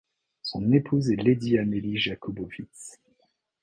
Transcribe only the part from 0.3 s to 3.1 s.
Son épouse est Lady Amélie Jakobovits.